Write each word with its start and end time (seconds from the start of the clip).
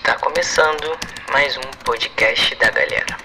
Está 0.00 0.18
começando 0.18 0.98
mais 1.30 1.58
um 1.58 1.84
podcast 1.84 2.54
da 2.56 2.70
galera. 2.70 3.18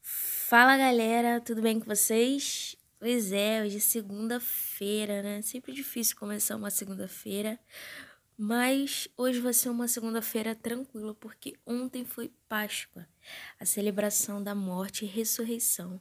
Fala 0.00 0.78
galera, 0.78 1.42
tudo 1.42 1.60
bem 1.60 1.78
com 1.78 1.84
vocês? 1.84 2.74
Pois 2.98 3.32
é, 3.32 3.62
hoje 3.62 3.76
é 3.76 3.80
segunda-feira, 3.80 5.22
né? 5.22 5.42
Sempre 5.42 5.74
difícil 5.74 6.16
começar 6.16 6.56
uma 6.56 6.70
segunda-feira, 6.70 7.60
mas 8.36 9.06
hoje 9.14 9.40
vai 9.40 9.52
ser 9.52 9.68
uma 9.68 9.86
segunda-feira 9.86 10.54
tranquila 10.54 11.14
porque 11.14 11.58
ontem 11.66 12.06
foi 12.06 12.32
Páscoa, 12.48 13.06
a 13.60 13.66
celebração 13.66 14.42
da 14.42 14.54
morte 14.54 15.04
e 15.04 15.08
ressurreição 15.08 16.00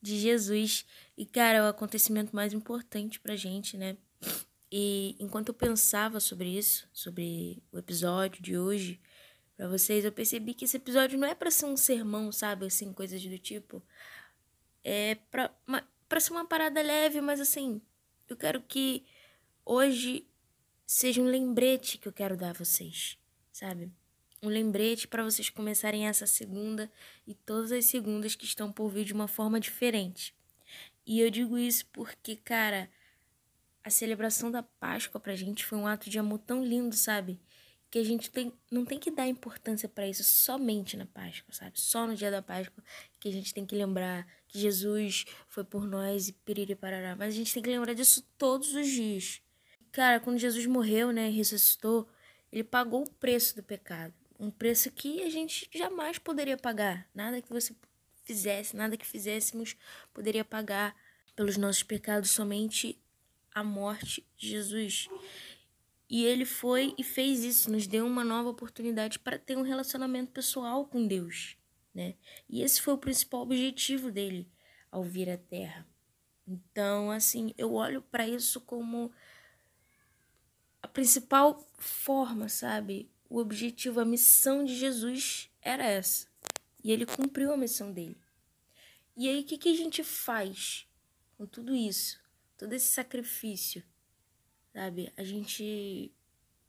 de 0.00 0.16
Jesus. 0.16 0.86
E 1.18 1.26
cara, 1.26 1.58
é 1.58 1.62
o 1.62 1.66
acontecimento 1.66 2.34
mais 2.36 2.52
importante 2.52 3.18
pra 3.18 3.34
gente, 3.34 3.76
né? 3.76 3.96
E 4.70 5.16
enquanto 5.18 5.48
eu 5.48 5.54
pensava 5.54 6.18
sobre 6.18 6.48
isso, 6.48 6.88
sobre 6.92 7.62
o 7.70 7.78
episódio 7.78 8.42
de 8.42 8.58
hoje, 8.58 9.00
para 9.56 9.68
vocês, 9.68 10.04
eu 10.04 10.12
percebi 10.12 10.52
que 10.52 10.64
esse 10.64 10.76
episódio 10.76 11.18
não 11.18 11.26
é 11.26 11.34
para 11.34 11.50
ser 11.50 11.66
um 11.66 11.76
sermão, 11.76 12.30
sabe? 12.30 12.66
Assim, 12.66 12.92
coisas 12.92 13.24
do 13.24 13.38
tipo. 13.38 13.82
É 14.84 15.14
pra, 15.30 15.50
uma, 15.66 15.82
pra 16.08 16.20
ser 16.20 16.32
uma 16.32 16.46
parada 16.46 16.82
leve, 16.82 17.20
mas 17.20 17.40
assim, 17.40 17.80
eu 18.28 18.36
quero 18.36 18.60
que 18.60 19.06
hoje 19.64 20.28
seja 20.86 21.22
um 21.22 21.26
lembrete 21.26 21.98
que 21.98 22.06
eu 22.06 22.12
quero 22.12 22.36
dar 22.36 22.50
a 22.50 22.52
vocês, 22.52 23.18
sabe? 23.50 23.90
Um 24.42 24.48
lembrete 24.48 25.08
para 25.08 25.24
vocês 25.24 25.48
começarem 25.48 26.06
essa 26.06 26.26
segunda 26.26 26.90
e 27.26 27.34
todas 27.34 27.72
as 27.72 27.86
segundas 27.86 28.34
que 28.34 28.44
estão 28.44 28.70
por 28.70 28.90
vir 28.90 29.04
de 29.04 29.14
uma 29.14 29.26
forma 29.26 29.58
diferente. 29.58 30.34
E 31.06 31.20
eu 31.20 31.30
digo 31.30 31.56
isso 31.56 31.86
porque, 31.86 32.36
cara, 32.36 32.90
a 33.86 33.90
celebração 33.90 34.50
da 34.50 34.64
Páscoa 34.64 35.20
pra 35.20 35.36
gente 35.36 35.64
foi 35.64 35.78
um 35.78 35.86
ato 35.86 36.10
de 36.10 36.18
amor 36.18 36.40
tão 36.40 36.64
lindo, 36.64 36.96
sabe? 36.96 37.40
Que 37.88 38.00
a 38.00 38.04
gente 38.04 38.28
tem, 38.32 38.52
não 38.68 38.84
tem 38.84 38.98
que 38.98 39.12
dar 39.12 39.28
importância 39.28 39.88
para 39.88 40.08
isso 40.08 40.24
somente 40.24 40.96
na 40.96 41.06
Páscoa, 41.06 41.54
sabe? 41.54 41.80
Só 41.80 42.04
no 42.04 42.16
dia 42.16 42.28
da 42.28 42.42
Páscoa 42.42 42.82
que 43.20 43.28
a 43.28 43.32
gente 43.32 43.54
tem 43.54 43.64
que 43.64 43.76
lembrar 43.76 44.26
que 44.48 44.58
Jesus 44.58 45.24
foi 45.46 45.62
por 45.62 45.86
nós 45.86 46.26
e 46.26 46.32
piriri 46.32 46.74
parará. 46.74 47.14
Mas 47.14 47.28
a 47.28 47.36
gente 47.36 47.54
tem 47.54 47.62
que 47.62 47.70
lembrar 47.70 47.94
disso 47.94 48.26
todos 48.36 48.74
os 48.74 48.88
dias. 48.88 49.40
Cara, 49.92 50.18
quando 50.18 50.36
Jesus 50.36 50.66
morreu, 50.66 51.12
né, 51.12 51.30
e 51.30 51.36
ressuscitou, 51.36 52.08
ele 52.50 52.64
pagou 52.64 53.04
o 53.04 53.10
preço 53.10 53.54
do 53.54 53.62
pecado. 53.62 54.12
Um 54.36 54.50
preço 54.50 54.90
que 54.90 55.22
a 55.22 55.30
gente 55.30 55.70
jamais 55.72 56.18
poderia 56.18 56.56
pagar. 56.56 57.08
Nada 57.14 57.40
que 57.40 57.52
você 57.52 57.72
fizesse, 58.24 58.74
nada 58.74 58.96
que 58.96 59.06
fizéssemos 59.06 59.76
poderia 60.12 60.44
pagar 60.44 60.92
pelos 61.36 61.56
nossos 61.56 61.84
pecados, 61.84 62.30
somente 62.30 63.00
a 63.56 63.64
morte 63.64 64.22
de 64.36 64.50
Jesus. 64.50 65.08
E 66.10 66.26
ele 66.26 66.44
foi 66.44 66.94
e 66.98 67.02
fez 67.02 67.42
isso, 67.42 67.70
nos 67.72 67.86
deu 67.86 68.06
uma 68.06 68.22
nova 68.22 68.50
oportunidade 68.50 69.18
para 69.18 69.38
ter 69.38 69.56
um 69.56 69.62
relacionamento 69.62 70.30
pessoal 70.30 70.84
com 70.84 71.06
Deus, 71.06 71.56
né? 71.94 72.14
E 72.50 72.60
esse 72.60 72.82
foi 72.82 72.92
o 72.92 72.98
principal 72.98 73.40
objetivo 73.40 74.12
dele 74.12 74.46
ao 74.92 75.02
vir 75.02 75.30
à 75.30 75.38
Terra. 75.38 75.88
Então, 76.46 77.10
assim, 77.10 77.54
eu 77.56 77.72
olho 77.72 78.02
para 78.02 78.28
isso 78.28 78.60
como 78.60 79.10
a 80.82 80.86
principal 80.86 81.66
forma, 81.78 82.50
sabe? 82.50 83.10
O 83.28 83.38
objetivo, 83.38 84.00
a 84.00 84.04
missão 84.04 84.66
de 84.66 84.76
Jesus 84.76 85.50
era 85.62 85.84
essa. 85.84 86.28
E 86.84 86.92
ele 86.92 87.06
cumpriu 87.06 87.52
a 87.52 87.56
missão 87.56 87.90
dele. 87.90 88.18
E 89.16 89.28
aí, 89.30 89.40
o 89.40 89.44
que, 89.44 89.56
que 89.56 89.70
a 89.70 89.74
gente 89.74 90.04
faz 90.04 90.86
com 91.38 91.46
tudo 91.46 91.74
isso? 91.74 92.25
Todo 92.56 92.72
esse 92.72 92.88
sacrifício, 92.88 93.82
sabe? 94.72 95.12
A 95.16 95.24
gente 95.24 96.12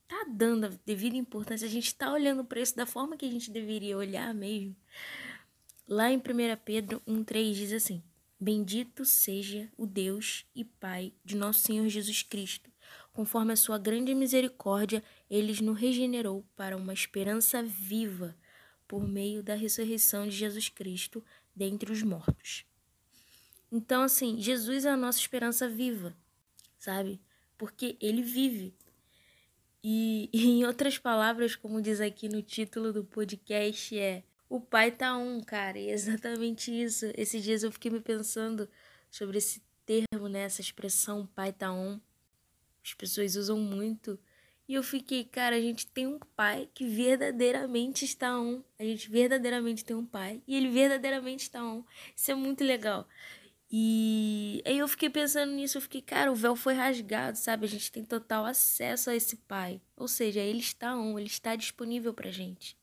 tá 0.07 0.25
dando 0.29 0.65
a 0.65 0.71
devida 0.85 1.15
importância, 1.17 1.65
a 1.65 1.69
gente 1.69 1.93
tá 1.93 2.11
olhando 2.11 2.43
para 2.43 2.61
isso 2.61 2.75
da 2.75 2.85
forma 2.85 3.17
que 3.17 3.25
a 3.25 3.31
gente 3.31 3.51
deveria 3.51 3.97
olhar 3.97 4.33
mesmo. 4.33 4.75
Lá 5.87 6.11
em 6.11 6.17
1 6.17 6.21
Pedro 6.63 7.01
1,3 7.07 7.53
diz 7.53 7.73
assim: 7.73 8.03
Bendito 8.39 9.03
seja 9.05 9.71
o 9.75 9.87
Deus 9.87 10.45
e 10.53 10.63
Pai 10.63 11.13
de 11.25 11.35
nosso 11.35 11.61
Senhor 11.61 11.87
Jesus 11.87 12.21
Cristo. 12.21 12.69
Conforme 13.11 13.53
a 13.53 13.57
sua 13.57 13.79
grande 13.79 14.13
misericórdia, 14.13 15.03
ele 15.27 15.59
nos 15.61 15.79
regenerou 15.79 16.45
para 16.55 16.77
uma 16.77 16.93
esperança 16.93 17.63
viva 17.63 18.37
por 18.87 19.07
meio 19.07 19.41
da 19.41 19.55
ressurreição 19.55 20.27
de 20.27 20.35
Jesus 20.35 20.69
Cristo 20.69 21.23
dentre 21.55 21.91
os 21.91 22.03
mortos. 22.03 22.66
Então, 23.71 24.03
assim, 24.03 24.39
Jesus 24.39 24.85
é 24.85 24.89
a 24.89 24.97
nossa 24.97 25.19
esperança 25.19 25.67
viva, 25.67 26.15
sabe? 26.77 27.21
Porque 27.57 27.97
ele 27.99 28.21
vive. 28.21 28.73
E, 29.83 30.29
e, 30.33 30.47
em 30.47 30.65
outras 30.65 30.97
palavras, 30.97 31.55
como 31.55 31.81
diz 31.81 31.99
aqui 32.01 32.29
no 32.29 32.41
título 32.41 32.93
do 32.93 33.03
podcast, 33.03 33.97
é 33.97 34.23
o 34.49 34.59
pai 34.59 34.91
tá 34.91 35.17
um, 35.17 35.41
cara. 35.41 35.77
E 35.77 35.89
é 35.89 35.93
exatamente 35.93 36.71
isso. 36.71 37.11
Esses 37.15 37.43
dias 37.43 37.63
eu 37.63 37.71
fiquei 37.71 37.91
me 37.91 37.99
pensando 37.99 38.69
sobre 39.09 39.37
esse 39.37 39.61
termo, 39.85 40.27
né? 40.29 40.41
Essa 40.41 40.61
expressão 40.61 41.27
pai 41.27 41.51
tá 41.51 41.71
um. 41.71 41.99
As 42.83 42.93
pessoas 42.93 43.35
usam 43.35 43.59
muito. 43.59 44.19
E 44.67 44.73
eu 44.73 44.83
fiquei, 44.83 45.23
cara, 45.23 45.55
a 45.55 45.61
gente 45.61 45.87
tem 45.87 46.05
um 46.07 46.19
pai 46.35 46.69
que 46.73 46.85
verdadeiramente 46.85 48.03
está 48.03 48.37
um. 48.37 48.61
A 48.77 48.83
gente 48.83 49.09
verdadeiramente 49.09 49.85
tem 49.85 49.95
um 49.95 50.05
pai. 50.05 50.41
E 50.45 50.55
ele 50.55 50.69
verdadeiramente 50.69 51.43
está 51.43 51.63
um. 51.63 51.85
Isso 52.15 52.31
é 52.31 52.35
muito 52.35 52.63
legal. 52.63 53.07
E 53.69 54.61
aí 54.65 54.77
eu 54.77 54.87
fiquei 54.87 55.09
pensando 55.09 55.51
nisso, 55.51 55.77
eu 55.77 55.81
fiquei, 55.81 56.01
cara, 56.01 56.31
o 56.31 56.35
véu 56.35 56.55
foi 56.55 56.73
rasgado, 56.73 57.37
sabe? 57.37 57.65
A 57.65 57.69
gente 57.69 57.91
tem 57.91 58.03
total 58.03 58.45
acesso 58.45 59.09
a 59.09 59.15
esse 59.15 59.35
pai. 59.35 59.81
Ou 59.95 60.07
seja, 60.07 60.39
ele 60.39 60.59
está 60.59 60.95
on, 60.95 61.19
ele 61.19 61.27
está 61.27 61.55
disponível 61.55 62.13
pra 62.13 62.31
gente. 62.31 62.77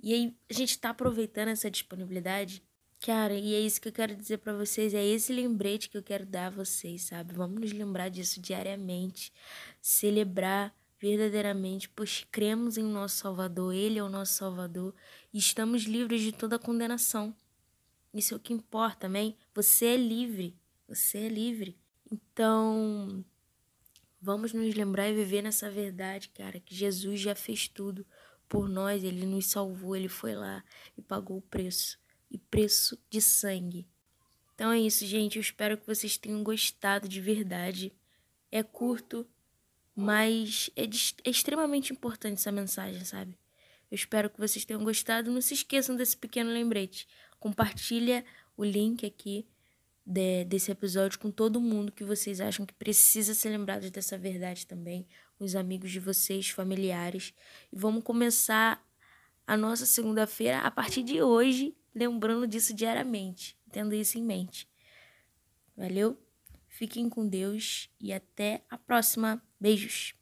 E 0.00 0.12
aí 0.12 0.36
a 0.48 0.52
gente 0.52 0.70
está 0.70 0.90
aproveitando 0.90 1.48
essa 1.48 1.70
disponibilidade. 1.70 2.62
Cara, 3.00 3.34
e 3.34 3.54
é 3.54 3.60
isso 3.60 3.80
que 3.80 3.88
eu 3.88 3.92
quero 3.92 4.14
dizer 4.14 4.38
para 4.38 4.52
vocês, 4.52 4.92
é 4.92 5.04
esse 5.04 5.32
lembrete 5.32 5.88
que 5.88 5.96
eu 5.96 6.02
quero 6.02 6.26
dar 6.26 6.48
a 6.48 6.50
vocês, 6.50 7.02
sabe? 7.02 7.32
Vamos 7.32 7.60
nos 7.60 7.72
lembrar 7.72 8.08
disso 8.08 8.40
diariamente, 8.40 9.32
celebrar 9.80 10.74
verdadeiramente, 11.00 11.88
pois 11.88 12.26
cremos 12.30 12.76
em 12.76 12.82
nosso 12.82 13.18
Salvador, 13.18 13.72
ele 13.72 14.00
é 14.00 14.02
o 14.02 14.08
nosso 14.08 14.32
Salvador 14.32 14.92
e 15.32 15.38
estamos 15.38 15.84
livres 15.84 16.20
de 16.20 16.32
toda 16.32 16.58
condenação. 16.58 17.34
Isso 18.12 18.34
é 18.34 18.36
o 18.36 18.40
que 18.40 18.52
importa, 18.52 19.06
amém? 19.06 19.36
Você 19.54 19.86
é 19.86 19.96
livre. 19.96 20.56
Você 20.86 21.18
é 21.18 21.28
livre. 21.28 21.78
Então, 22.10 23.24
vamos 24.20 24.52
nos 24.52 24.74
lembrar 24.74 25.08
e 25.08 25.14
viver 25.14 25.42
nessa 25.42 25.70
verdade, 25.70 26.28
cara, 26.30 26.58
que 26.60 26.74
Jesus 26.74 27.20
já 27.20 27.34
fez 27.34 27.68
tudo 27.68 28.06
por 28.48 28.68
nós, 28.68 29.04
ele 29.04 29.26
nos 29.26 29.46
salvou, 29.46 29.94
ele 29.94 30.08
foi 30.08 30.34
lá 30.34 30.64
e 30.96 31.02
pagou 31.02 31.36
o 31.36 31.42
preço 31.42 31.98
e 32.30 32.38
preço 32.38 32.98
de 33.10 33.20
sangue. 33.20 33.86
Então 34.54 34.72
é 34.72 34.80
isso, 34.80 35.06
gente. 35.06 35.36
Eu 35.36 35.42
espero 35.42 35.76
que 35.76 35.86
vocês 35.86 36.16
tenham 36.16 36.42
gostado 36.42 37.08
de 37.08 37.20
verdade. 37.20 37.92
É 38.50 38.62
curto, 38.62 39.26
mas 39.94 40.70
é, 40.74 40.86
de, 40.86 41.14
é 41.24 41.30
extremamente 41.30 41.92
importante 41.92 42.40
essa 42.40 42.50
mensagem, 42.50 43.04
sabe? 43.04 43.38
Eu 43.90 43.94
espero 43.94 44.30
que 44.30 44.38
vocês 44.40 44.64
tenham 44.64 44.82
gostado. 44.82 45.30
Não 45.30 45.40
se 45.40 45.54
esqueçam 45.54 45.94
desse 45.94 46.16
pequeno 46.16 46.50
lembrete. 46.50 47.06
Compartilha 47.38 48.24
o 48.56 48.64
link 48.64 49.06
aqui 49.06 49.46
de, 50.04 50.44
desse 50.44 50.70
episódio 50.70 51.18
com 51.18 51.30
todo 51.30 51.60
mundo 51.60 51.92
que 51.92 52.02
vocês 52.02 52.40
acham 52.40 52.64
que 52.64 52.74
precisa 52.74 53.34
ser 53.34 53.50
lembrado 53.50 53.90
dessa 53.90 54.16
verdade 54.16 54.66
também, 54.66 55.06
com 55.36 55.44
os 55.44 55.54
amigos 55.54 55.90
de 55.90 56.00
vocês, 56.00 56.48
familiares. 56.48 57.34
E 57.72 57.76
vamos 57.76 58.02
começar 58.02 58.84
a 59.46 59.56
nossa 59.56 59.86
segunda-feira 59.86 60.60
a 60.60 60.70
partir 60.70 61.02
de 61.02 61.22
hoje, 61.22 61.76
lembrando 61.94 62.46
disso 62.46 62.74
diariamente, 62.74 63.56
tendo 63.70 63.94
isso 63.94 64.18
em 64.18 64.22
mente. 64.22 64.68
Valeu? 65.76 66.18
Fiquem 66.66 67.08
com 67.08 67.26
Deus 67.26 67.90
e 68.00 68.12
até 68.12 68.62
a 68.68 68.76
próxima. 68.76 69.42
Beijos! 69.60 70.17